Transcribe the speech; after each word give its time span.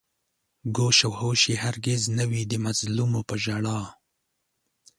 گوش 0.75 0.97
و 1.09 1.11
هوش 1.19 1.41
يې 1.51 1.55
هر 1.63 1.75
گِز 1.85 2.03
نه 2.17 2.25
وي 2.29 2.43
د 2.51 2.53
مظلومو 2.65 3.21
په 3.29 3.35
ژړا 3.43 3.79